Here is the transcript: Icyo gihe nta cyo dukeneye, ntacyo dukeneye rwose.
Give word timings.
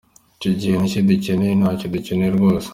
Icyo 0.37 0.51
gihe 0.59 0.73
nta 0.75 0.85
cyo 0.91 1.01
dukeneye, 1.09 1.53
ntacyo 1.55 1.85
dukeneye 1.93 2.31
rwose. 2.37 2.67